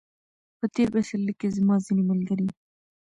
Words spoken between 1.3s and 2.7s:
کې زما ځینې ملګري